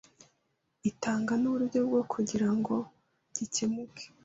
[0.89, 2.75] itanga n’uburyo bwo kugira ngo
[3.35, 4.05] gikemuke